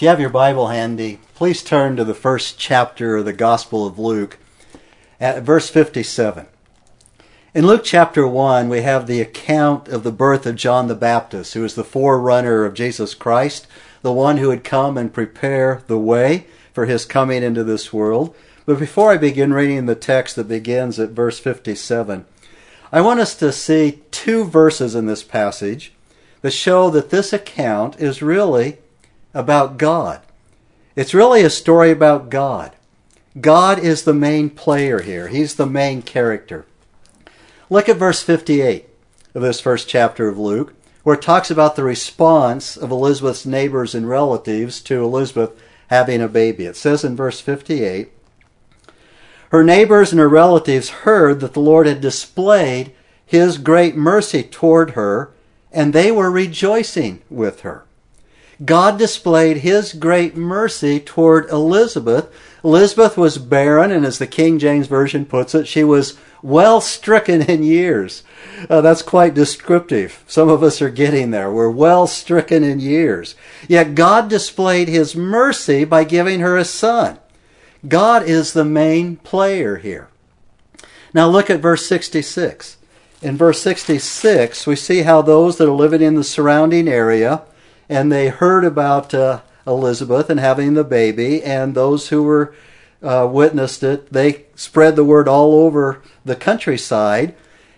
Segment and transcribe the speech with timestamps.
[0.00, 3.86] If you have your Bible handy, please turn to the first chapter of the Gospel
[3.86, 4.38] of Luke
[5.20, 6.46] at verse 57.
[7.52, 11.52] In Luke chapter 1, we have the account of the birth of John the Baptist,
[11.52, 13.66] who is the forerunner of Jesus Christ,
[14.00, 18.34] the one who would come and prepare the way for his coming into this world.
[18.64, 22.24] But before I begin reading the text that begins at verse 57,
[22.90, 25.92] I want us to see two verses in this passage
[26.40, 28.78] that show that this account is really
[29.34, 30.20] about God.
[30.96, 32.74] It's really a story about God.
[33.40, 35.28] God is the main player here.
[35.28, 36.66] He's the main character.
[37.68, 38.88] Look at verse 58
[39.34, 40.74] of this first chapter of Luke,
[41.04, 45.52] where it talks about the response of Elizabeth's neighbors and relatives to Elizabeth
[45.86, 46.66] having a baby.
[46.66, 48.10] It says in verse 58
[49.50, 52.92] Her neighbors and her relatives heard that the Lord had displayed
[53.24, 55.32] his great mercy toward her,
[55.70, 57.84] and they were rejoicing with her.
[58.64, 62.30] God displayed his great mercy toward Elizabeth.
[62.62, 67.42] Elizabeth was barren, and as the King James Version puts it, she was well stricken
[67.42, 68.22] in years.
[68.68, 70.22] Uh, that's quite descriptive.
[70.26, 71.50] Some of us are getting there.
[71.50, 73.34] We're well stricken in years.
[73.66, 77.18] Yet God displayed his mercy by giving her a son.
[77.88, 80.08] God is the main player here.
[81.14, 82.76] Now look at verse 66.
[83.22, 87.42] In verse 66, we see how those that are living in the surrounding area
[87.90, 92.54] and they heard about uh, Elizabeth and having the baby, and those who were
[93.02, 97.34] uh, witnessed it, they spread the word all over the countryside.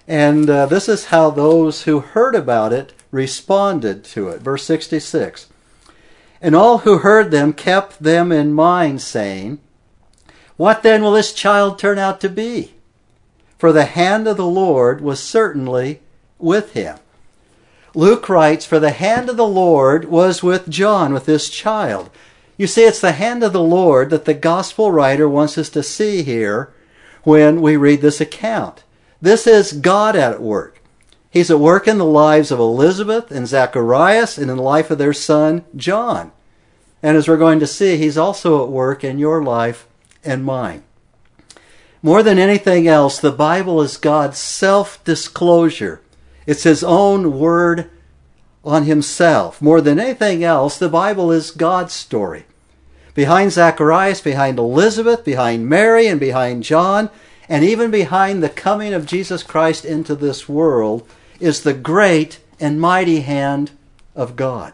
[0.07, 4.43] And uh, this is how those who heard about it responded to it.
[4.43, 5.49] Verse 66.
[6.43, 9.61] And all who heard them kept them in mind, saying,
[10.59, 12.75] What then will this child turn out to be?
[13.57, 16.03] For the hand of the Lord was certainly
[16.39, 16.99] with him.
[17.95, 22.11] Luke writes, For the hand of the Lord was with John, with this child.
[22.57, 25.83] You see, it's the hand of the Lord that the gospel writer wants us to
[25.83, 26.73] see here
[27.25, 28.85] when we read this account.
[29.21, 30.81] This is God at work.
[31.31, 34.99] He's at work in the lives of Elizabeth and Zacharias and in the life of
[34.99, 36.31] their son, John.
[37.03, 39.87] And as we're going to see, he's also at work in your life
[40.23, 40.83] and mine.
[42.03, 46.02] More than anything else, the Bible is God's self disclosure
[46.47, 47.91] it's his own word
[48.65, 49.61] on himself.
[49.61, 52.45] More than anything else, the Bible is God's story.
[53.15, 57.11] Behind Zacharias, behind Elizabeth, behind Mary, and behind John,
[57.49, 61.07] and even behind the coming of Jesus Christ into this world,
[61.41, 63.73] is the great and mighty hand
[64.15, 64.73] of God.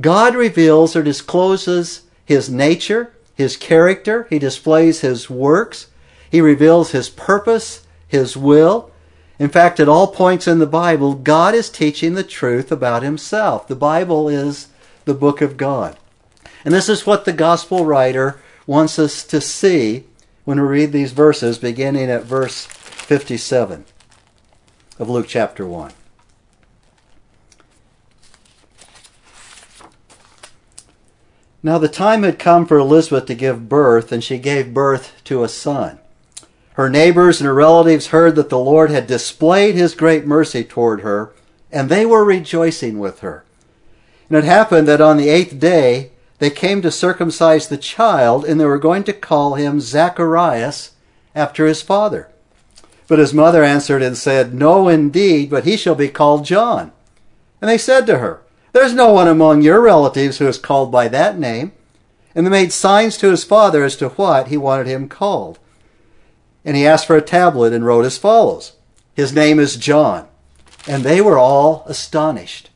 [0.00, 5.88] God reveals or discloses his nature, his character, he displays his works,
[6.30, 8.90] he reveals his purpose, his will,
[9.38, 13.68] in fact, at all points in the Bible, God is teaching the truth about himself.
[13.68, 14.68] The Bible is
[15.04, 15.98] the book of God.
[16.64, 20.04] And this is what the gospel writer wants us to see
[20.44, 23.84] when we read these verses, beginning at verse 57
[24.98, 25.92] of Luke chapter 1.
[31.62, 35.42] Now the time had come for Elizabeth to give birth, and she gave birth to
[35.42, 35.98] a son.
[36.76, 41.00] Her neighbors and her relatives heard that the Lord had displayed his great mercy toward
[41.00, 41.32] her,
[41.72, 43.44] and they were rejoicing with her.
[44.28, 48.60] And it happened that on the eighth day they came to circumcise the child, and
[48.60, 50.90] they were going to call him Zacharias
[51.34, 52.28] after his father.
[53.08, 56.92] But his mother answered and said, No, indeed, but he shall be called John.
[57.62, 61.08] And they said to her, There's no one among your relatives who is called by
[61.08, 61.72] that name.
[62.34, 65.58] And they made signs to his father as to what he wanted him called
[66.66, 68.72] and he asked for a tablet and wrote as follows
[69.14, 70.26] His name is John.
[70.88, 72.70] And they were all astonished.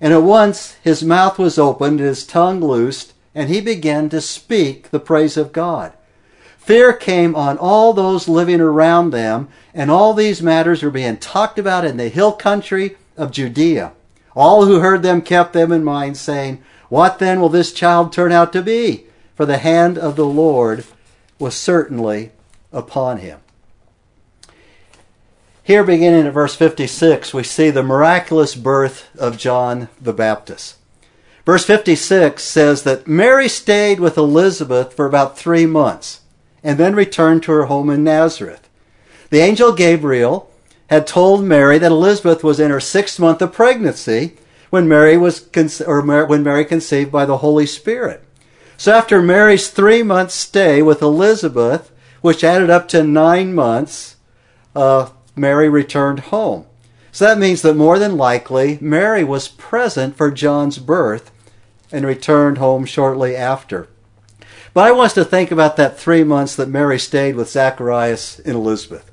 [0.00, 4.20] And at once his mouth was opened and his tongue loosed, and he began to
[4.20, 5.92] speak the praise of God.
[6.58, 11.58] Fear came on all those living around them, and all these matters were being talked
[11.58, 13.92] about in the hill country of Judea.
[14.34, 18.32] All who heard them kept them in mind, saying, What then will this child turn
[18.32, 19.06] out to be?
[19.34, 20.84] For the hand of the Lord
[21.38, 22.32] was certainly
[22.72, 23.40] upon him.
[25.62, 30.76] Here, beginning at verse 56, we see the miraculous birth of John the Baptist.
[31.44, 36.20] Verse 56 says that Mary stayed with Elizabeth for about three months
[36.62, 38.68] and then returned to her home in Nazareth.
[39.30, 40.50] The angel Gabriel
[40.88, 44.36] had told Mary that Elizabeth was in her sixth month of pregnancy
[44.70, 45.48] when Mary was
[45.86, 48.22] or when Mary conceived by the Holy Spirit.
[48.76, 51.90] So after Mary's three month stay with Elizabeth,
[52.20, 54.16] which added up to nine months,
[54.74, 56.66] uh, Mary returned home.
[57.12, 61.30] So that means that more than likely, Mary was present for John's birth
[61.90, 63.88] and returned home shortly after.
[64.74, 68.38] But I want us to think about that three months that Mary stayed with Zacharias
[68.40, 69.10] and Elizabeth.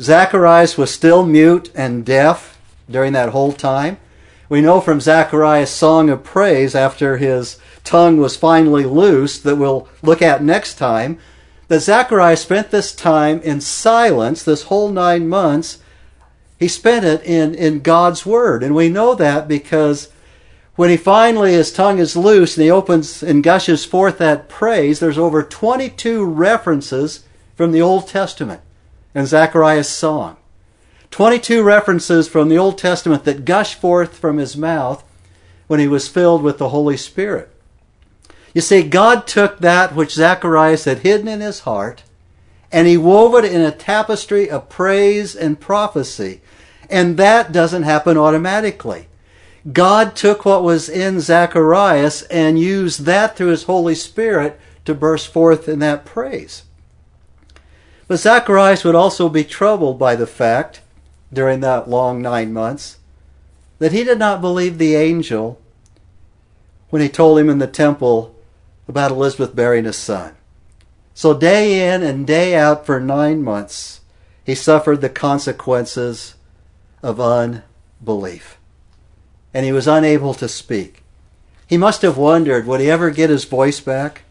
[0.00, 2.58] Zacharias was still mute and deaf
[2.88, 3.98] during that whole time.
[4.48, 9.88] We know from Zacharias' song of praise after his tongue was finally loosed that we'll
[10.02, 11.18] look at next time
[11.70, 15.78] that Zacharias spent this time in silence, this whole nine months.
[16.58, 18.64] He spent it in, in God's Word.
[18.64, 20.08] And we know that because
[20.74, 24.98] when he finally, his tongue is loose and he opens and gushes forth that praise,
[24.98, 27.22] there's over 22 references
[27.54, 28.62] from the Old Testament
[29.14, 30.38] in Zechariah's song.
[31.12, 35.04] 22 references from the Old Testament that gush forth from his mouth
[35.68, 37.48] when he was filled with the Holy Spirit.
[38.54, 42.02] You see, God took that which Zacharias had hidden in his heart
[42.72, 46.40] and he wove it in a tapestry of praise and prophecy.
[46.88, 49.08] And that doesn't happen automatically.
[49.72, 55.28] God took what was in Zacharias and used that through his Holy Spirit to burst
[55.28, 56.64] forth in that praise.
[58.08, 60.80] But Zacharias would also be troubled by the fact,
[61.32, 62.98] during that long nine months,
[63.78, 65.60] that he did not believe the angel
[66.88, 68.34] when he told him in the temple
[68.90, 70.34] about Elizabeth bearing a son.
[71.14, 74.00] So, day in and day out for nine months,
[74.44, 76.34] he suffered the consequences
[77.02, 78.58] of unbelief.
[79.54, 81.02] And he was unable to speak.
[81.66, 84.22] He must have wondered would he ever get his voice back?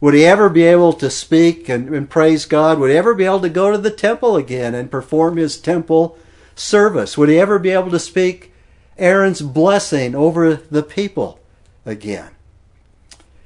[0.00, 2.78] Would he ever be able to speak and, and, praise God?
[2.78, 6.18] Would he ever be able to go to the temple again and perform his temple
[6.54, 7.18] service?
[7.18, 8.52] Would he ever be able to speak
[8.98, 11.38] Aaron's blessing over the people
[11.84, 12.30] again?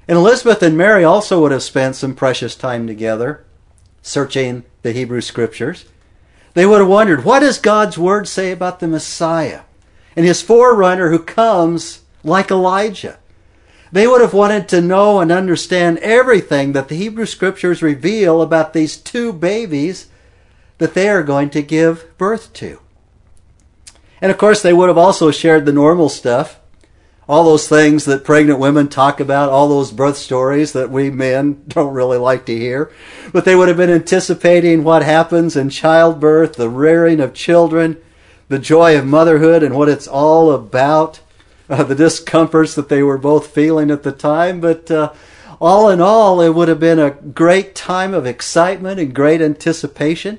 [0.06, 3.44] And Elizabeth and Mary also would have spent some precious time together
[4.02, 5.86] searching the Hebrew scriptures.
[6.52, 9.62] They would have wondered, what does God's word say about the Messiah
[10.14, 13.18] and his forerunner who comes like Elijah?
[13.90, 18.72] They would have wanted to know and understand everything that the Hebrew scriptures reveal about
[18.72, 20.08] these two babies
[20.78, 22.80] that they are going to give birth to.
[24.20, 26.58] And of course, they would have also shared the normal stuff.
[27.28, 31.64] All those things that pregnant women talk about, all those birth stories that we men
[31.68, 32.90] don't really like to hear.
[33.32, 37.96] But they would have been anticipating what happens in childbirth, the rearing of children,
[38.48, 41.20] the joy of motherhood, and what it's all about
[41.68, 44.60] uh, the discomforts that they were both feeling at the time.
[44.60, 45.12] But uh,
[45.60, 50.38] all in all, it would have been a great time of excitement and great anticipation.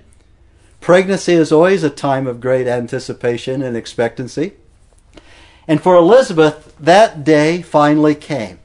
[0.82, 4.54] Pregnancy is always a time of great anticipation and expectancy.
[5.68, 8.60] And for Elizabeth, that day finally came.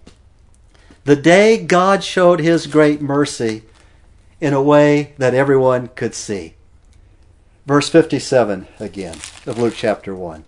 [1.05, 3.63] The day God showed his great mercy
[4.41, 6.55] in a way that everyone could see.
[7.67, 9.17] Verse 57 again
[9.47, 10.45] of Luke chapter 1.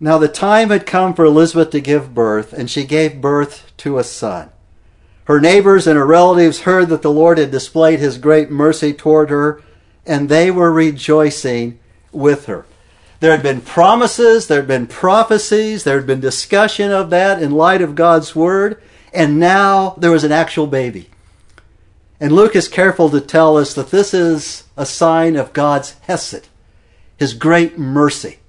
[0.00, 3.98] Now the time had come for Elizabeth to give birth, and she gave birth to
[3.98, 4.50] a son.
[5.26, 9.30] Her neighbors and her relatives heard that the Lord had displayed his great mercy toward
[9.30, 9.62] her,
[10.04, 11.78] and they were rejoicing
[12.10, 12.66] with her.
[13.22, 17.52] There had been promises, there had been prophecies, there had been discussion of that in
[17.52, 18.82] light of God's word,
[19.14, 21.08] and now there was an actual baby.
[22.18, 26.48] And Luke is careful to tell us that this is a sign of God's Hesed,
[27.16, 28.40] his great mercy.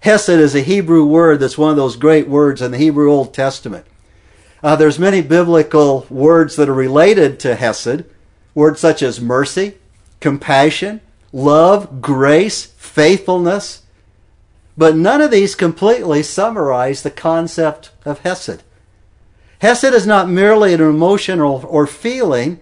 [0.00, 3.32] Hesed is a Hebrew word that's one of those great words in the Hebrew Old
[3.32, 3.86] Testament.
[4.60, 8.04] Uh, there's many biblical words that are related to Hesed,
[8.56, 9.74] words such as mercy,
[10.18, 11.00] compassion,
[11.32, 13.82] love, grace, faithfulness.
[14.76, 18.62] But none of these completely summarize the concept of Hesed.
[19.60, 22.60] Hesed is not merely an emotion or, or feeling,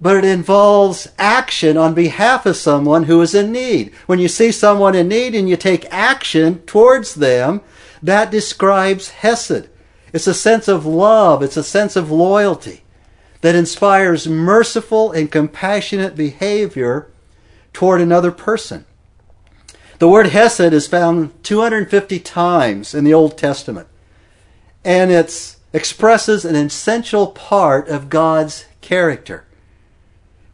[0.00, 3.92] but it involves action on behalf of someone who is in need.
[4.06, 7.60] When you see someone in need and you take action towards them,
[8.02, 9.68] that describes Hesed.
[10.12, 12.82] It's a sense of love, it's a sense of loyalty
[13.42, 17.10] that inspires merciful and compassionate behavior
[17.72, 18.84] toward another person.
[20.00, 23.86] The word Hesed is found 250 times in the Old Testament,
[24.82, 29.44] and it expresses an essential part of God's character.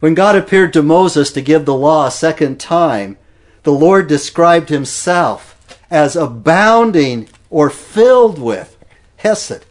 [0.01, 3.17] When God appeared to Moses to give the law a second time,
[3.63, 8.77] the Lord described himself as abounding or filled with
[9.15, 9.63] Hesed,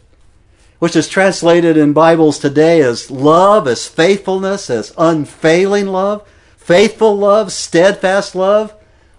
[0.79, 7.51] which is translated in Bibles today as love, as faithfulness, as unfailing love, faithful love,
[7.51, 8.73] steadfast love,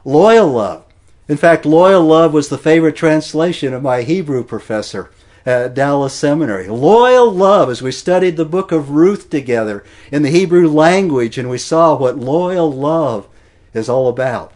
[0.08, 0.84] loyal love.
[1.28, 5.10] In fact, loyal love was the favorite translation of my Hebrew professor
[5.44, 6.66] at Dallas Seminary.
[6.68, 11.50] Loyal love, as we studied the book of Ruth together in the Hebrew language and
[11.50, 13.28] we saw what loyal love
[13.74, 14.54] is all about.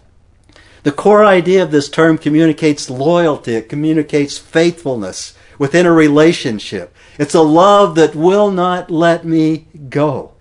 [0.85, 6.95] The core idea of this term communicates loyalty, it communicates faithfulness within a relationship.
[7.19, 10.33] It's a love that will not let me go.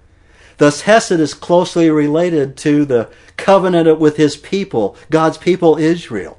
[0.57, 3.09] Thus, Hesed is closely related to the
[3.41, 6.37] covenant with his people, God's people Israel.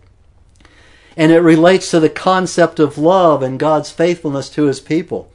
[1.16, 5.30] And it relates to the concept of love and God's faithfulness to his people.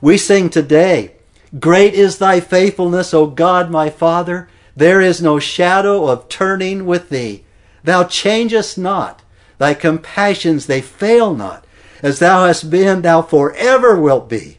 [0.00, 1.12] We sing today,
[1.58, 4.48] Great is thy faithfulness, O God my Father.
[4.74, 7.44] There is no shadow of turning with thee.
[7.84, 9.22] Thou changest not.
[9.58, 11.64] Thy compassions, they fail not.
[12.02, 14.58] As thou hast been, thou forever wilt be.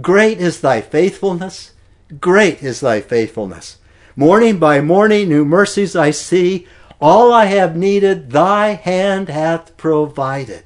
[0.00, 1.72] Great is thy faithfulness.
[2.20, 3.78] Great is thy faithfulness.
[4.14, 6.66] Morning by morning, new mercies I see.
[7.00, 10.64] All I have needed, thy hand hath provided.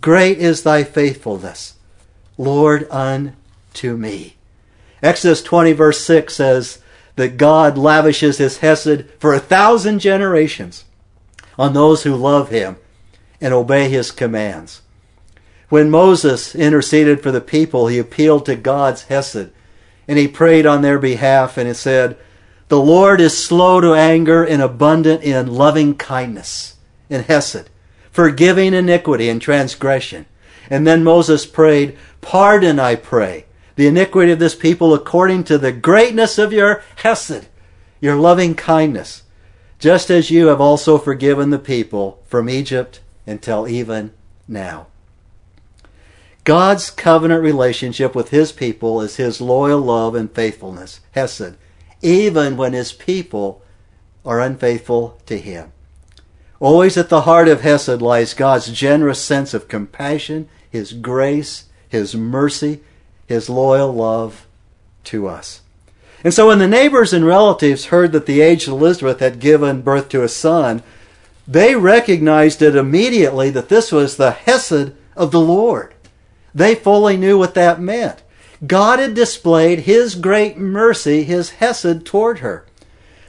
[0.00, 1.74] Great is thy faithfulness,
[2.38, 4.36] Lord, unto me.
[5.02, 6.78] Exodus 20, verse 6 says
[7.16, 10.84] that God lavishes his Hesed for a thousand generations
[11.58, 12.76] on those who love him
[13.40, 14.82] and obey his commands.
[15.68, 19.50] When Moses interceded for the people, he appealed to God's Hesed
[20.06, 22.16] and he prayed on their behalf and it said,
[22.68, 26.76] The Lord is slow to anger and abundant in loving kindness,
[27.08, 27.68] in Hesed,
[28.10, 30.26] forgiving iniquity and transgression.
[30.70, 33.44] And then Moses prayed, Pardon, I pray,
[33.76, 37.46] the iniquity of this people according to the greatness of your Hesed,
[38.00, 39.24] your loving kindness
[39.84, 44.14] just as you have also forgiven the people from Egypt until even
[44.48, 44.86] now.
[46.44, 51.56] God's covenant relationship with his people is his loyal love and faithfulness, Hesed,
[52.04, 53.62] even when his people
[54.24, 55.72] are unfaithful to him.
[56.60, 62.14] Always at the heart of Hesed lies God's generous sense of compassion, his grace, his
[62.14, 62.80] mercy,
[63.26, 64.46] his loyal love
[65.04, 65.62] to us.
[66.22, 70.08] And so when the neighbors and relatives heard that the aged Elizabeth had given birth
[70.10, 70.82] to a son,
[71.46, 75.94] they recognized it immediately that this was the Hesed of the Lord.
[76.54, 78.22] They fully knew what that meant.
[78.66, 82.64] God had displayed his great mercy, his Hesed toward her.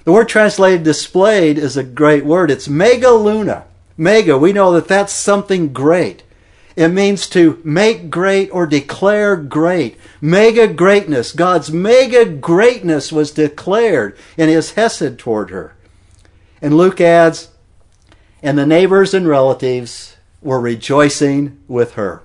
[0.03, 2.51] The word translated displayed is a great word.
[2.51, 3.63] It's megaluna.
[3.97, 6.23] Mega, we know that that's something great.
[6.75, 9.97] It means to make great or declare great.
[10.19, 11.31] Mega greatness.
[11.31, 15.73] God's mega greatness was declared in his Hesed toward her.
[16.61, 17.49] And Luke adds,
[18.43, 22.24] and the neighbors and relatives were rejoicing with her.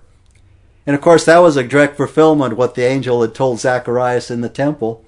[0.87, 4.31] And of course, that was a direct fulfillment of what the angel had told Zacharias
[4.31, 5.05] in the temple.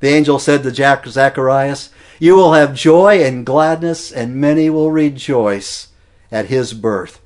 [0.00, 4.90] The angel said to Jack, Zacharias, You will have joy and gladness, and many will
[4.90, 5.88] rejoice
[6.30, 7.20] at his birth.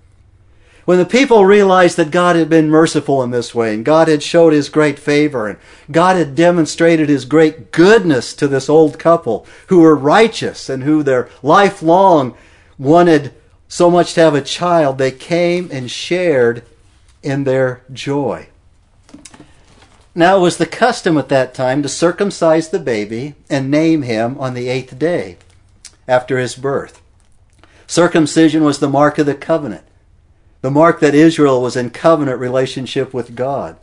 [0.85, 4.23] When the people realized that God had been merciful in this way, and God had
[4.23, 5.59] showed his great favor, and
[5.91, 11.03] God had demonstrated his great goodness to this old couple who were righteous and who
[11.03, 12.35] their lifelong
[12.79, 13.35] wanted
[13.69, 16.65] so much to have a child, they came and shared
[17.23, 18.49] in their joy.
[20.15, 24.37] Now it was the custom at that time to circumcise the baby and name him
[24.39, 25.37] on the eighth day
[26.07, 27.01] after his birth.
[27.87, 29.85] Circumcision was the mark of the covenant
[30.61, 33.77] the mark that Israel was in covenant relationship with God.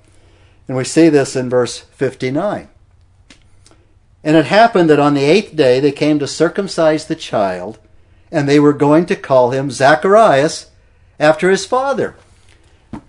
[0.67, 2.67] And we see this in verse 59.
[4.23, 7.79] And it happened that on the eighth day they came to circumcise the child,
[8.31, 10.71] and they were going to call him Zacharias
[11.19, 12.15] after his father.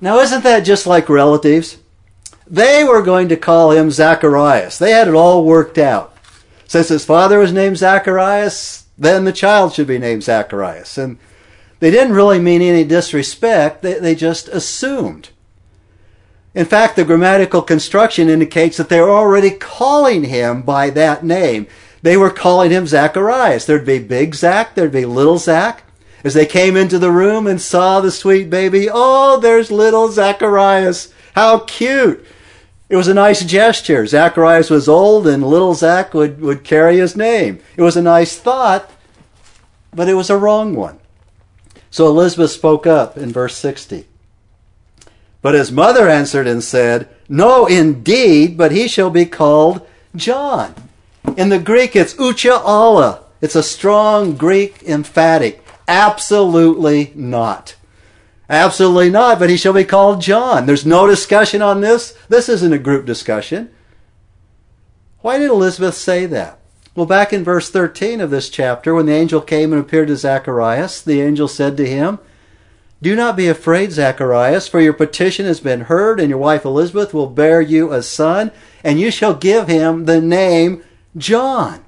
[0.00, 1.78] Now, isn't that just like relatives?
[2.46, 4.78] They were going to call him Zacharias.
[4.78, 6.16] They had it all worked out.
[6.66, 10.98] Since his father was named Zacharias, then the child should be named Zacharias.
[10.98, 11.18] And
[11.80, 15.30] they didn't really mean any disrespect, they, they just assumed.
[16.54, 21.66] In fact, the grammatical construction indicates that they were already calling him by that name.
[22.00, 23.66] They were calling him Zacharias.
[23.66, 25.82] There'd be Big Zach, there'd be Little Zach.
[26.26, 31.14] As they came into the room and saw the sweet baby, oh, there's little Zacharias.
[31.36, 32.26] How cute.
[32.88, 34.04] It was a nice gesture.
[34.08, 37.60] Zacharias was old and little Zach would, would carry his name.
[37.76, 38.90] It was a nice thought,
[39.94, 40.98] but it was a wrong one.
[41.92, 44.04] So Elizabeth spoke up in verse 60.
[45.42, 50.74] But his mother answered and said, No, indeed, but he shall be called John.
[51.36, 53.22] In the Greek, it's ouchi alla.
[53.40, 55.62] It's a strong Greek emphatic.
[55.88, 57.76] Absolutely not.
[58.48, 60.66] Absolutely not, but he shall be called John.
[60.66, 62.16] There's no discussion on this.
[62.28, 63.70] This isn't a group discussion.
[65.20, 66.60] Why did Elizabeth say that?
[66.94, 70.16] Well, back in verse 13 of this chapter, when the angel came and appeared to
[70.16, 72.18] Zacharias, the angel said to him,
[73.02, 77.12] Do not be afraid, Zacharias, for your petition has been heard, and your wife Elizabeth
[77.12, 78.52] will bear you a son,
[78.84, 80.82] and you shall give him the name
[81.16, 81.84] John.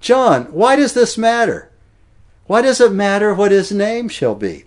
[0.00, 1.69] John, why does this matter?
[2.50, 4.64] Why does it matter what his name shall be?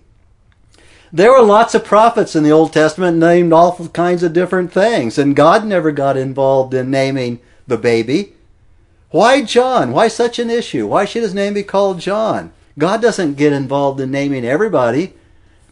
[1.12, 5.18] There were lots of prophets in the Old Testament named all kinds of different things,
[5.18, 8.32] and God never got involved in naming the baby.
[9.10, 9.92] Why John?
[9.92, 10.86] Why such an issue?
[10.86, 12.54] Why should his name be called John?
[12.78, 15.12] God doesn't get involved in naming everybody,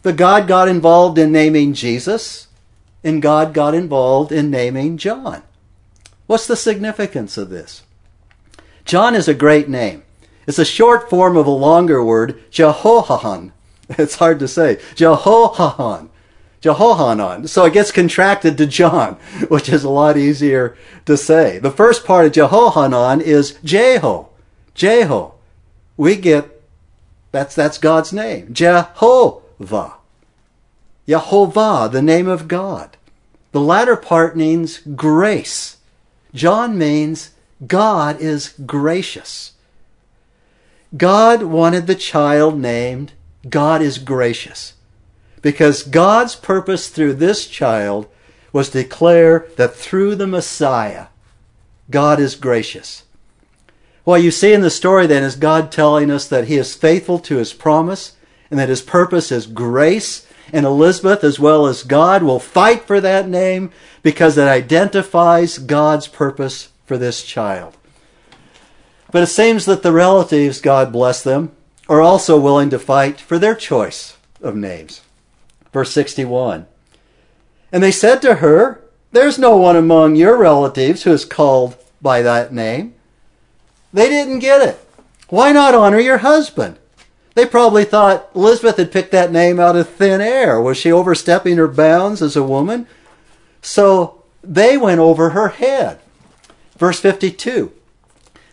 [0.03, 2.47] but God got involved in naming Jesus,
[3.03, 5.41] and God got involved in naming John.
[6.27, 7.81] What's the significance of this?
[8.85, 10.03] John is a great name.
[10.47, 13.51] It's a short form of a longer word, Jehohanan.
[13.89, 14.79] It's hard to say.
[14.95, 16.09] Jehohanan.
[16.61, 17.47] Jehohanan.
[17.49, 19.15] So it gets contracted to John,
[19.49, 21.59] which is a lot easier to say.
[21.59, 24.29] The first part of Jehohanan is Jeho.
[24.73, 25.33] Jeho.
[25.97, 26.61] We get,
[27.31, 28.53] that's, that's God's name.
[28.53, 29.95] Jehovah.
[31.07, 32.97] Yehovah, the name of God.
[33.51, 35.77] The latter part means grace.
[36.33, 37.31] John means
[37.67, 39.52] God is gracious.
[40.95, 43.13] God wanted the child named
[43.49, 44.73] God is gracious.
[45.41, 48.07] Because God's purpose through this child
[48.51, 51.07] was to declare that through the Messiah,
[51.89, 53.03] God is gracious.
[54.03, 57.19] What you see in the story then is God telling us that He is faithful
[57.19, 58.15] to His promise
[58.51, 60.27] and that His purpose is grace.
[60.51, 63.71] And Elizabeth, as well as God, will fight for that name
[64.03, 67.75] because it identifies God's purpose for this child.
[69.13, 71.51] But it seems that the relatives, God bless them,
[71.87, 75.01] are also willing to fight for their choice of names.
[75.71, 76.65] Verse 61.
[77.71, 82.23] And they said to her, There's no one among your relatives who is called by
[82.23, 82.95] that name.
[83.93, 84.83] They didn't get it.
[85.29, 86.79] Why not honor your husband?
[87.35, 90.59] They probably thought Elizabeth had picked that name out of thin air.
[90.59, 92.87] Was she overstepping her bounds as a woman?
[93.61, 95.99] So they went over her head.
[96.79, 97.71] Verse 52.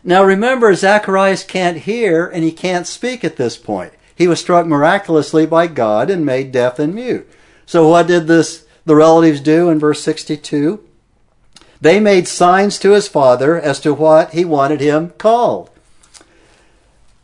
[0.02, 3.92] Now remember, Zacharias can't hear and he can't speak at this point.
[4.14, 7.28] He was struck miraculously by God and made deaf and mute.
[7.66, 10.82] So what did this the relatives do in verse 62?
[11.80, 15.70] They made signs to his father as to what he wanted him called.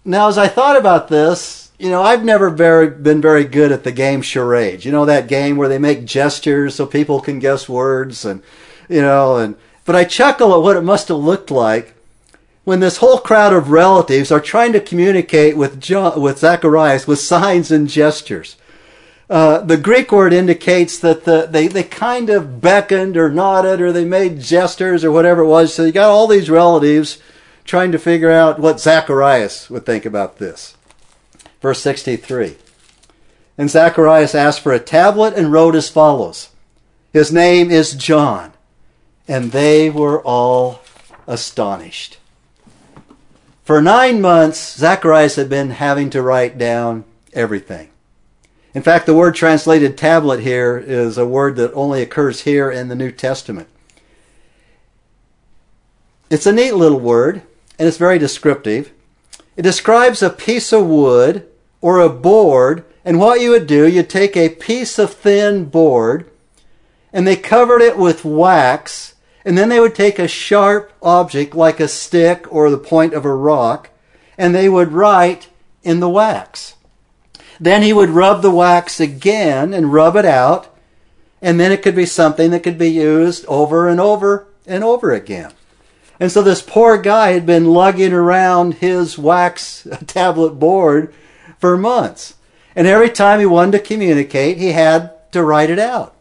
[0.04, 3.84] Now, as I thought about this, you know, I've never very, been very good at
[3.84, 4.84] the game charades.
[4.84, 8.42] You know, that game where they make gestures so people can guess words and,
[8.88, 11.95] you know, and, but I chuckle at what it must have looked like
[12.66, 15.76] when this whole crowd of relatives are trying to communicate with
[16.16, 18.56] with Zacharias with signs and gestures.
[19.30, 23.92] Uh, the Greek word indicates that the, they, they kind of beckoned or nodded or
[23.92, 25.72] they made gestures or whatever it was.
[25.72, 27.18] So you got all these relatives
[27.64, 30.76] trying to figure out what Zacharias would think about this.
[31.60, 32.56] Verse 63.
[33.56, 36.50] And Zacharias asked for a tablet and wrote as follows
[37.12, 38.54] His name is John.
[39.28, 40.82] And they were all
[41.28, 42.18] astonished.
[43.66, 47.02] For nine months, Zacharias had been having to write down
[47.32, 47.88] everything.
[48.74, 52.86] In fact, the word translated tablet here is a word that only occurs here in
[52.86, 53.66] the New Testament.
[56.30, 57.42] It's a neat little word,
[57.76, 58.92] and it's very descriptive.
[59.56, 61.48] It describes a piece of wood
[61.80, 66.30] or a board, and what you would do, you'd take a piece of thin board,
[67.12, 69.15] and they covered it with wax,
[69.46, 73.24] and then they would take a sharp object like a stick or the point of
[73.24, 73.90] a rock,
[74.36, 75.48] and they would write
[75.84, 76.74] in the wax.
[77.60, 80.76] Then he would rub the wax again and rub it out,
[81.40, 85.12] and then it could be something that could be used over and over and over
[85.12, 85.52] again.
[86.18, 91.14] And so this poor guy had been lugging around his wax tablet board
[91.60, 92.34] for months.
[92.74, 96.15] And every time he wanted to communicate, he had to write it out.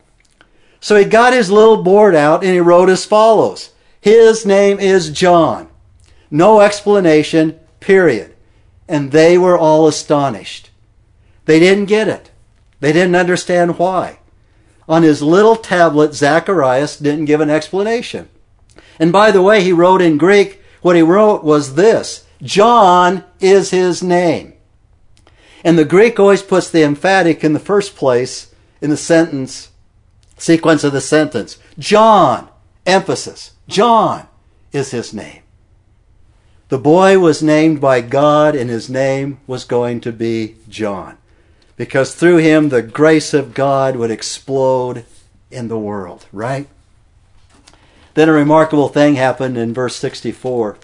[0.85, 5.09] So he got his little board out and he wrote as follows His name is
[5.09, 5.67] John.
[6.29, 8.35] No explanation, period.
[8.87, 10.69] And they were all astonished.
[11.45, 12.29] They didn't get it.
[12.81, 14.19] They didn't understand why.
[14.87, 18.29] On his little tablet, Zacharias didn't give an explanation.
[18.99, 23.71] And by the way, he wrote in Greek, what he wrote was this John is
[23.71, 24.53] his name.
[25.63, 29.71] And the Greek always puts the emphatic in the first place in the sentence
[30.37, 31.57] sequence of the sentence.
[31.79, 32.49] John,
[32.85, 33.51] emphasis.
[33.67, 34.27] John
[34.71, 35.41] is his name.
[36.69, 41.17] The boy was named by God, and his name was going to be John,
[41.77, 45.05] because through him the grace of God would explode
[45.51, 46.67] in the world, right?
[48.15, 50.77] Then a remarkable thing happened in verse 64.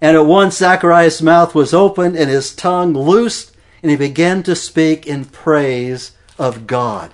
[0.00, 4.56] And at once Zacharias' mouth was opened and his tongue loosed, and he began to
[4.56, 7.12] speak in praise of God.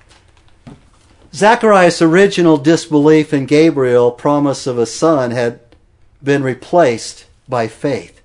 [1.33, 5.61] Zacharias' original disbelief in Gabriel' promise of a son had
[6.23, 8.21] been replaced by faith.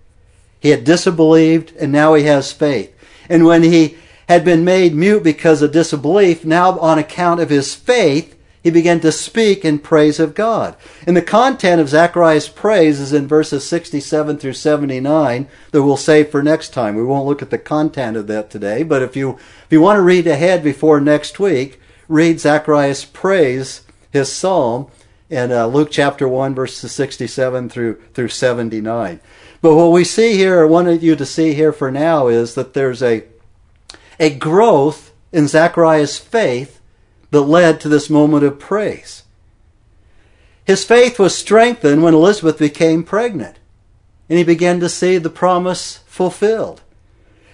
[0.59, 2.91] He had disbelieved, and now he has faith.
[3.29, 7.75] And when he had been made mute because of disbelief, now on account of his
[7.75, 10.75] faith, he began to speak in praise of God.
[11.05, 16.29] And the content of Zechariah's praise is in verses 67 through 79 that we'll save
[16.29, 16.95] for next time.
[16.95, 19.97] We won't look at the content of that today, but if you, if you want
[19.97, 24.89] to read ahead before next week, read Zacharias praise, his psalm,
[25.29, 29.19] in uh, Luke chapter 1, verses 67 through, through 79.
[29.61, 32.73] But what we see here, I wanted you to see here for now, is that
[32.73, 33.23] there's a,
[34.19, 36.79] a growth in Zechariah's faith
[37.31, 39.23] that led to this moment of praise.
[40.65, 43.57] His faith was strengthened when Elizabeth became pregnant,
[44.29, 46.81] and he began to see the promise fulfilled.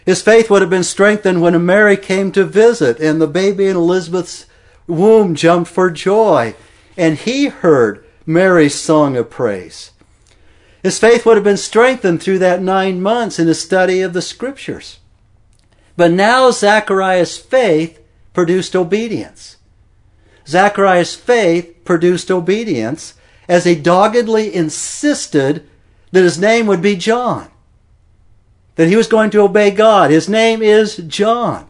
[0.06, 3.76] His faith would have been strengthened when Mary came to visit, and the baby in
[3.76, 4.46] Elizabeth's
[4.88, 6.56] womb jumped for joy,
[6.98, 9.92] and he heard Mary's song of praise.
[10.82, 14.22] His faith would have been strengthened through that nine months in his study of the
[14.22, 14.98] scriptures.
[15.96, 18.00] But now Zachariah's faith
[18.34, 19.58] produced obedience.
[20.48, 23.14] Zachariah's faith produced obedience
[23.48, 25.68] as he doggedly insisted
[26.12, 27.51] that his name would be John.
[28.76, 30.12] That he was going to obey God.
[30.12, 31.70] His name is John.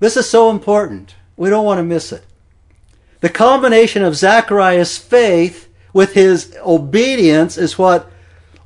[0.00, 1.14] This is so important.
[1.36, 2.24] We don't want to miss it.
[3.20, 8.10] The combination of Zachariah's faith with his obedience is what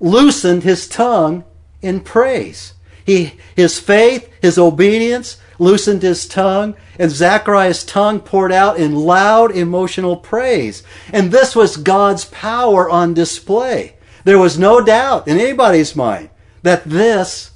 [0.01, 1.45] loosened his tongue
[1.83, 2.73] in praise.
[3.05, 9.55] He, his faith, his obedience, loosened his tongue, and Zachariah's tongue poured out in loud
[9.55, 10.83] emotional praise.
[11.13, 13.97] And this was God's power on display.
[14.25, 16.31] There was no doubt in anybody's mind
[16.67, 17.53] that this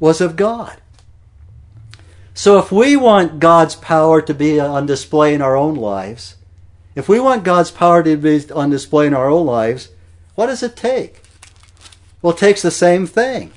[0.00, 0.80] was of God.
[2.32, 6.36] So if we want God's power to be on display in our own lives,
[6.94, 9.90] if we want God's power to be on display in our own lives,
[10.34, 11.20] what does it take?
[12.22, 13.52] Well, it takes the same thing.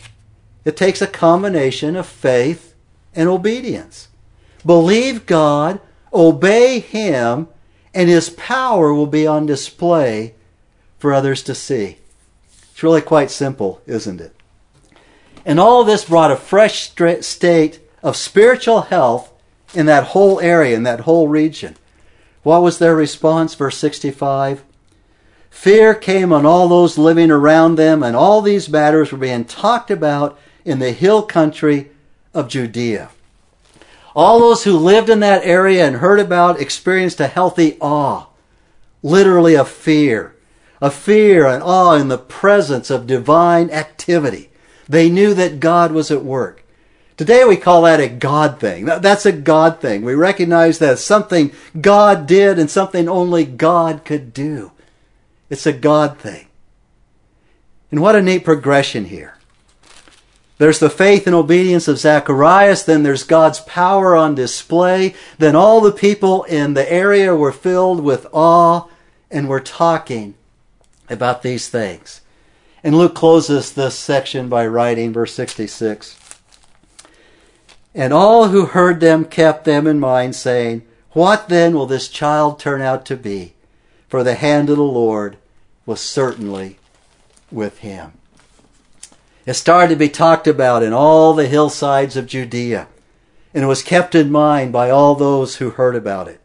[0.65, 2.75] It takes a combination of faith
[3.15, 4.09] and obedience.
[4.65, 5.79] Believe God,
[6.13, 7.47] obey Him,
[7.93, 10.35] and His power will be on display
[10.99, 11.99] for others to see.
[12.73, 14.35] It's really quite simple, isn't it?
[15.45, 19.31] And all this brought a fresh state of spiritual health
[19.73, 21.75] in that whole area, in that whole region.
[22.43, 23.55] What was their response?
[23.55, 24.63] Verse 65.
[25.49, 29.91] Fear came on all those living around them, and all these matters were being talked
[29.91, 31.91] about in the hill country
[32.33, 33.09] of Judea.
[34.15, 38.27] All those who lived in that area and heard about experienced a healthy awe,
[39.03, 40.35] literally a fear,
[40.81, 44.50] a fear and awe in the presence of divine activity.
[44.91, 46.65] They knew that God was at work.
[47.15, 48.83] Today we call that a God thing.
[48.83, 50.01] That's a God thing.
[50.01, 54.73] We recognize that something God did and something only God could do.
[55.49, 56.47] It's a God thing.
[57.89, 59.37] And what a neat progression here.
[60.57, 62.83] There's the faith and obedience of Zacharias.
[62.83, 65.15] Then there's God's power on display.
[65.37, 68.87] Then all the people in the area were filled with awe
[69.29, 70.33] and were talking
[71.09, 72.20] about these things.
[72.83, 76.17] And Luke closes this section by writing, verse 66.
[77.93, 82.59] And all who heard them kept them in mind, saying, What then will this child
[82.59, 83.53] turn out to be?
[84.07, 85.37] For the hand of the Lord
[85.85, 86.79] was certainly
[87.51, 88.13] with him.
[89.45, 92.87] It started to be talked about in all the hillsides of Judea,
[93.53, 96.39] and it was kept in mind by all those who heard about it.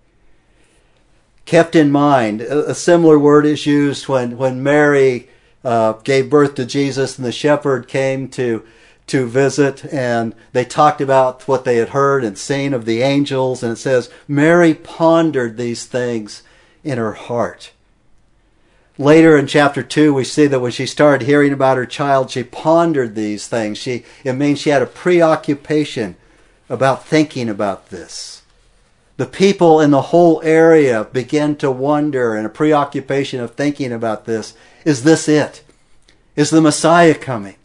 [1.44, 5.28] Kept in mind, a similar word is used when, when Mary
[5.66, 8.64] uh, gave birth to Jesus and the shepherd came to,
[9.08, 13.64] to visit, and they talked about what they had heard and seen of the angels,
[13.64, 16.44] and it says, Mary pondered these things
[16.84, 17.72] in her heart.
[18.96, 22.44] Later in chapter 2, we see that when she started hearing about her child, she
[22.44, 23.76] pondered these things.
[23.76, 26.14] She, it means she had a preoccupation
[26.68, 28.42] about thinking about this.
[29.16, 34.26] The people in the whole area began to wonder in a preoccupation of thinking about
[34.26, 34.54] this.
[34.86, 35.64] Is this it?
[36.36, 37.56] Is the Messiah coming?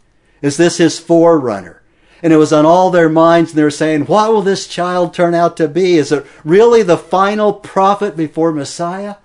[0.41, 1.83] Is this his forerunner?
[2.23, 5.13] And it was on all their minds, and they were saying, What will this child
[5.13, 5.97] turn out to be?
[5.97, 9.17] Is it really the final prophet before Messiah?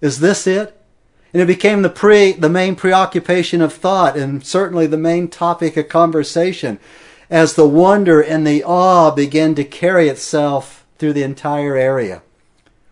[0.00, 0.76] Is this it?
[1.32, 5.76] And it became the pre, the main preoccupation of thought and certainly the main topic
[5.76, 6.80] of conversation
[7.30, 12.22] as the wonder and the awe began to carry itself through the entire area.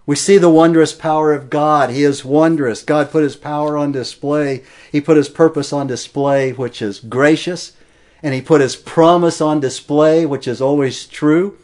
[0.08, 1.90] We see the wondrous power of God.
[1.90, 2.82] He is wondrous.
[2.82, 4.62] God put his power on display.
[4.90, 7.76] He put his purpose on display, which is gracious.
[8.22, 11.58] And he put his promise on display, which is always true.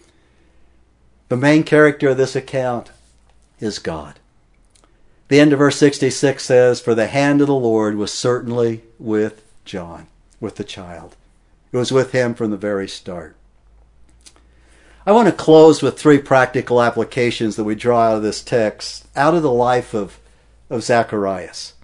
[1.31, 2.91] The main character of this account
[3.61, 4.19] is God.
[5.29, 9.43] The end of verse 66 says, For the hand of the Lord was certainly with
[9.65, 10.07] John,
[10.39, 11.17] with the child.
[11.73, 13.37] It was with him from the very start.
[15.07, 19.07] I want to close with three practical applications that we draw out of this text,
[19.15, 20.19] out of the life of,
[20.71, 21.75] of Zacharias.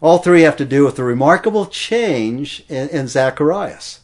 [0.00, 4.00] All three have to do with the remarkable change in, in Zacharias.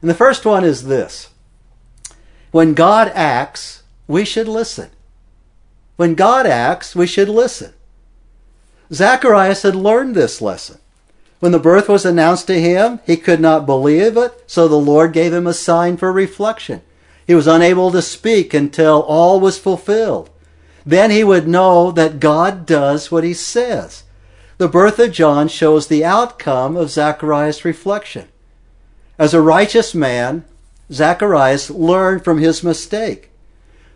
[0.00, 1.28] And the first one is this.
[2.50, 4.90] When God acts, we should listen.
[5.94, 7.72] When God acts, we should listen.
[8.92, 10.80] Zacharias had learned this lesson.
[11.38, 15.12] When the birth was announced to him, he could not believe it, so the Lord
[15.12, 16.82] gave him a sign for reflection.
[17.30, 20.30] He was unable to speak until all was fulfilled.
[20.84, 24.02] Then he would know that God does what he says.
[24.58, 28.26] The birth of John shows the outcome of Zacharias' reflection.
[29.16, 30.44] As a righteous man,
[30.90, 33.30] Zacharias learned from his mistake.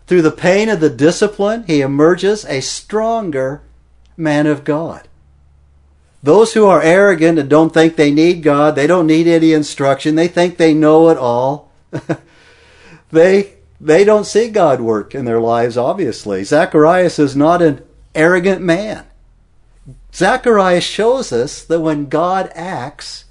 [0.07, 3.63] Through the pain of the discipline, he emerges a stronger
[4.15, 5.09] man of God.
[6.23, 10.15] Those who are arrogant and don't think they need God, they don't need any instruction,
[10.15, 11.73] they think they know it all.
[13.15, 16.43] they they don't see God work in their lives, obviously.
[16.43, 19.05] Zacharias is not an arrogant man.
[20.13, 23.25] Zacharias shows us that when God acts,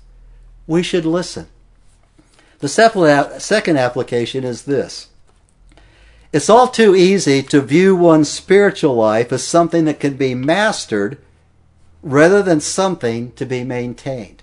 [0.66, 1.46] we should listen.
[2.58, 2.68] The
[3.38, 5.08] second application is this.
[6.32, 11.18] It's all too easy to view one's spiritual life as something that can be mastered
[12.02, 14.42] rather than something to be maintained.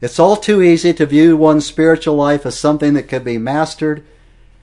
[0.00, 4.04] It's all too easy to view one's spiritual life as something that can be mastered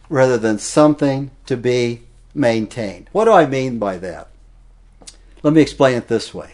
[0.10, 2.02] rather than something to be
[2.34, 3.10] maintained.
[3.12, 4.28] What do I mean by that?
[5.43, 6.54] Let me explain it this way.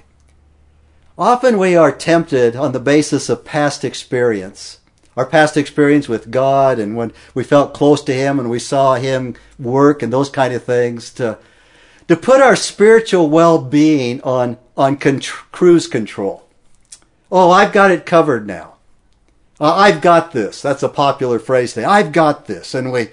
[1.17, 4.79] Often we are tempted on the basis of past experience,
[5.15, 8.95] our past experience with God and when we felt close to Him and we saw
[8.95, 11.37] Him work and those kind of things to,
[12.09, 16.45] to put our spiritual well-being on, on cruise control.
[17.31, 18.73] Oh, I've got it covered now.
[19.59, 20.61] Uh, I've got this.
[20.61, 21.85] That's a popular phrase today.
[21.85, 22.73] I've got this.
[22.73, 23.07] And we,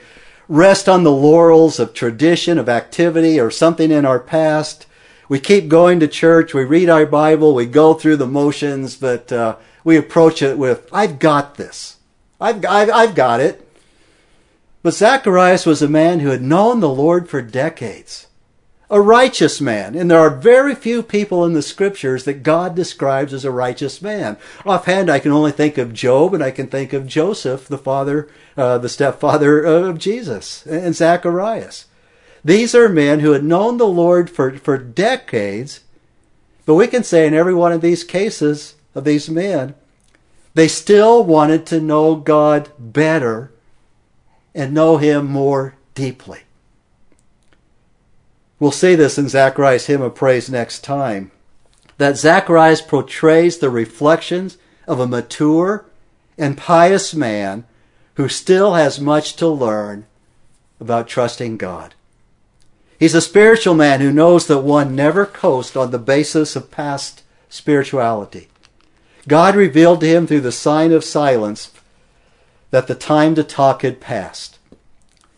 [0.52, 4.84] rest on the laurels of tradition, of activity, or something in our past.
[5.26, 9.32] We keep going to church, we read our Bible, we go through the motions, but
[9.32, 11.96] uh, we approach it with, I've got this.
[12.38, 13.66] I've, I've, I've got it.
[14.82, 18.26] But Zacharias was a man who had known the Lord for decades
[18.92, 19.94] a righteous man.
[19.94, 24.02] And there are very few people in the scriptures that God describes as a righteous
[24.02, 24.36] man.
[24.66, 28.28] Offhand, I can only think of Job and I can think of Joseph, the father,
[28.54, 31.86] uh, the stepfather of Jesus, and Zacharias.
[32.44, 35.80] These are men who had known the Lord for, for decades,
[36.66, 39.74] but we can say in every one of these cases of these men,
[40.52, 43.52] they still wanted to know God better
[44.54, 46.40] and know Him more deeply.
[48.58, 51.32] We'll see this in Zacharias' hymn of praise next time.
[51.98, 55.86] That Zacharias portrays the reflections of a mature
[56.38, 57.64] and pious man
[58.14, 60.06] who still has much to learn
[60.80, 61.94] about trusting God.
[62.98, 67.22] He's a spiritual man who knows that one never coasts on the basis of past
[67.48, 68.48] spirituality.
[69.28, 71.72] God revealed to him through the sign of silence
[72.70, 74.58] that the time to talk had passed.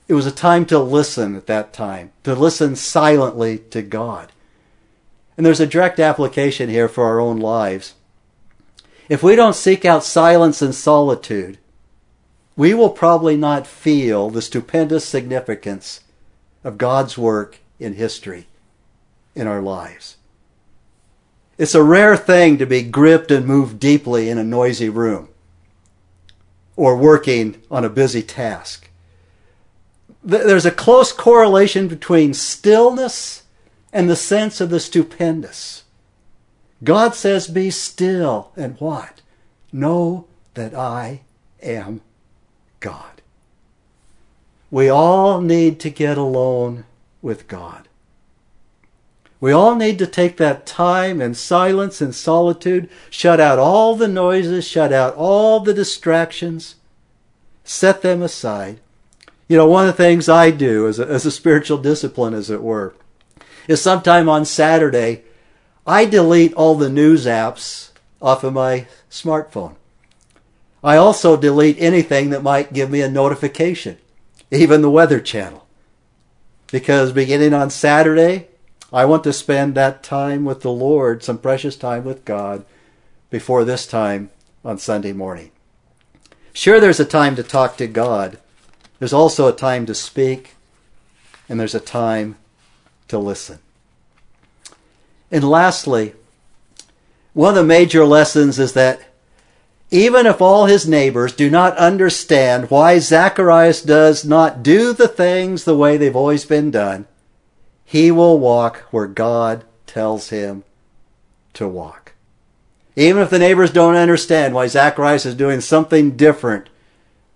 [0.06, 4.32] It was a time to listen at that time, to listen silently to God.
[5.36, 7.94] And there's a direct application here for our own lives.
[9.08, 11.58] If we don't seek out silence and solitude,
[12.56, 16.00] we will probably not feel the stupendous significance
[16.62, 18.46] of God's work in history
[19.34, 20.16] in our lives.
[21.58, 25.28] It's a rare thing to be gripped and moved deeply in a noisy room
[26.76, 28.83] or working on a busy task
[30.24, 33.42] there's a close correlation between stillness
[33.92, 35.84] and the sense of the stupendous.
[36.82, 39.20] God says, Be still, and what?
[39.72, 41.22] Know that I
[41.62, 42.00] am
[42.80, 43.22] God.
[44.70, 46.84] We all need to get alone
[47.22, 47.88] with God.
[49.40, 54.08] We all need to take that time in silence and solitude, shut out all the
[54.08, 56.76] noises, shut out all the distractions,
[57.62, 58.80] set them aside,
[59.48, 62.50] you know, one of the things I do as a, as a spiritual discipline, as
[62.50, 62.94] it were,
[63.68, 65.22] is sometime on Saturday,
[65.86, 69.76] I delete all the news apps off of my smartphone.
[70.82, 73.98] I also delete anything that might give me a notification,
[74.50, 75.66] even the Weather Channel.
[76.70, 78.48] Because beginning on Saturday,
[78.92, 82.64] I want to spend that time with the Lord, some precious time with God,
[83.30, 84.30] before this time
[84.64, 85.50] on Sunday morning.
[86.52, 88.38] Sure, there's a time to talk to God,
[89.04, 90.54] there's also a time to speak,
[91.46, 92.36] and there's a time
[93.06, 93.58] to listen.
[95.30, 96.14] And lastly,
[97.34, 99.02] one of the major lessons is that
[99.90, 105.64] even if all his neighbors do not understand why Zacharias does not do the things
[105.64, 107.04] the way they've always been done,
[107.84, 110.64] he will walk where God tells him
[111.52, 112.14] to walk.
[112.96, 116.70] Even if the neighbors don't understand why Zacharias is doing something different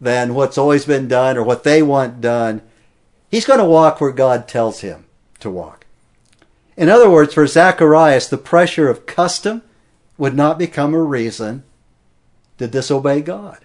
[0.00, 2.62] than what's always been done or what they want done,
[3.30, 5.06] he's going to walk where God tells him
[5.40, 5.86] to walk.
[6.76, 9.62] In other words, for Zacharias, the pressure of custom
[10.16, 11.64] would not become a reason
[12.58, 13.58] to disobey God.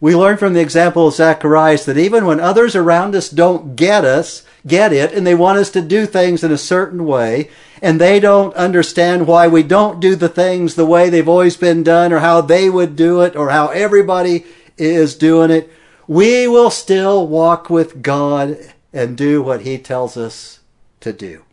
[0.00, 4.04] We learn from the example of Zacharias that even when others around us don't get
[4.04, 7.48] us, get it, and they want us to do things in a certain way,
[7.80, 11.82] and they don't understand why we don't do the things the way they've always been
[11.82, 14.44] done, or how they would do it, or how everybody
[14.76, 15.70] is doing it,
[16.06, 18.58] we will still walk with God
[18.92, 20.60] and do what He tells us
[21.00, 21.44] to do.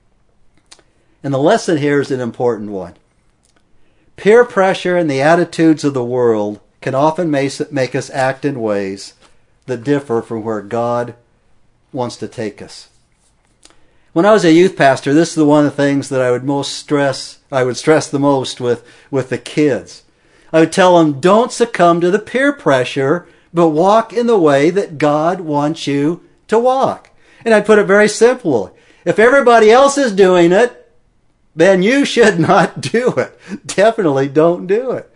[1.24, 2.96] And the lesson here is an important one.
[4.16, 9.14] Peer pressure and the attitudes of the world can often make us act in ways
[9.68, 11.16] that differ from where God
[11.92, 12.90] wants to take us.
[14.14, 16.32] When I was a youth pastor, this is the one of the things that I
[16.32, 20.04] would most stress, I would stress the most with, with the kids.
[20.54, 24.70] I would tell them, don't succumb to the peer pressure, but walk in the way
[24.70, 27.10] that God wants you to walk.
[27.46, 28.72] And I'd put it very simply.
[29.06, 30.78] If everybody else is doing it,
[31.56, 33.38] then you should not do it.
[33.66, 35.08] Definitely don't do it.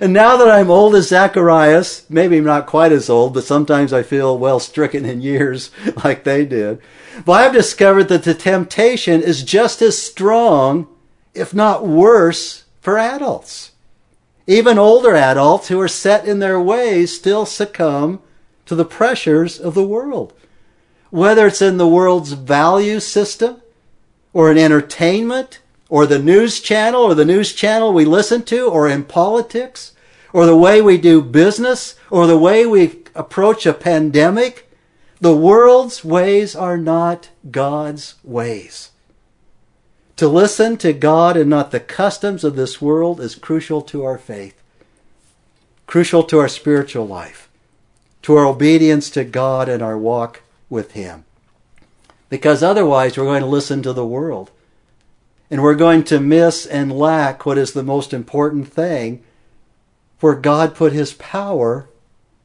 [0.00, 4.02] And now that I'm old as Zacharias, maybe not quite as old, but sometimes I
[4.02, 5.70] feel well stricken in years
[6.04, 6.80] like they did.
[7.26, 10.88] But I've discovered that the temptation is just as strong,
[11.34, 13.71] if not worse, for adults.
[14.46, 18.20] Even older adults who are set in their ways still succumb
[18.66, 20.32] to the pressures of the world.
[21.10, 23.62] Whether it's in the world's value system,
[24.32, 25.60] or in entertainment,
[25.92, 29.92] or the news channel or the news channel we listen to or in politics
[30.32, 34.70] or the way we do business or the way we approach a pandemic.
[35.20, 38.91] The world's ways are not God's ways.
[40.22, 44.18] To listen to God and not the customs of this world is crucial to our
[44.18, 44.54] faith,
[45.88, 47.48] crucial to our spiritual life,
[48.22, 51.24] to our obedience to God and our walk with Him.
[52.28, 54.52] Because otherwise, we're going to listen to the world
[55.50, 59.24] and we're going to miss and lack what is the most important thing
[60.20, 61.88] where God put his power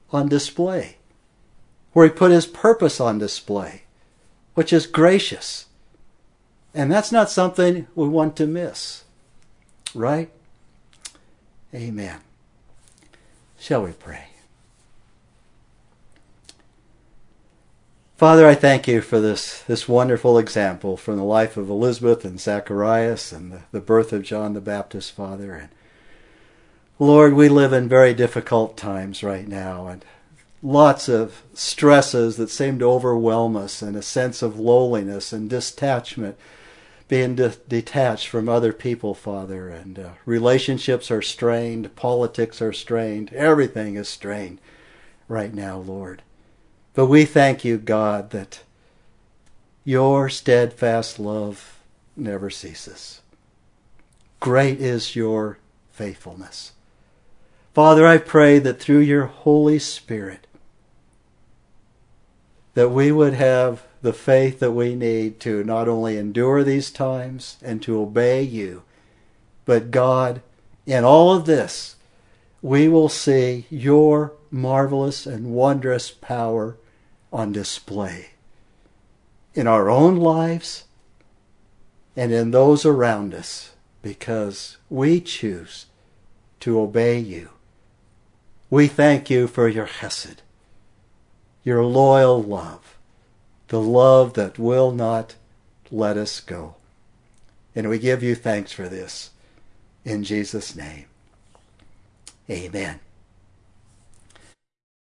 [0.10, 0.98] on display,
[1.94, 3.84] where he put his purpose on display,
[4.56, 5.67] which is gracious.
[6.78, 9.04] And that's not something we want to miss,
[9.96, 10.30] right?
[11.74, 12.20] Amen.
[13.58, 14.26] Shall we pray?
[18.16, 22.40] Father, I thank you for this, this wonderful example from the life of Elizabeth and
[22.40, 25.56] Zacharias and the, the birth of John the Baptist, Father.
[25.56, 25.70] And
[27.00, 30.06] Lord, we live in very difficult times right now and
[30.62, 36.38] lots of stresses that seem to overwhelm us and a sense of loneliness and detachment,
[37.08, 39.70] being de- detached from other people, Father.
[39.70, 44.60] And uh, relationships are strained, politics are strained, everything is strained
[45.28, 46.22] right now, Lord.
[46.94, 48.64] But we thank you, God, that
[49.84, 51.80] your steadfast love
[52.16, 53.22] never ceases.
[54.40, 55.60] Great is your
[55.92, 56.74] faithfulness.
[57.74, 60.48] Father, I pray that through your Holy Spirit,
[62.74, 67.58] that we would have the faith that we need to not only endure these times
[67.62, 68.84] and to obey you,
[69.66, 70.42] but God,
[70.86, 71.96] in all of this,
[72.62, 76.78] we will see your marvelous and wondrous power
[77.32, 78.30] on display
[79.54, 80.86] in our own lives
[82.16, 85.88] and in those around us because we choose
[86.60, 87.50] to obey you.
[88.70, 90.38] We thank you for your chesed,
[91.64, 92.97] your loyal love,
[93.68, 95.36] the love that will not
[95.92, 96.76] let us go.
[97.76, 99.32] And we give you thanks for this.
[100.04, 101.06] In Jesus' name,
[102.50, 103.00] amen.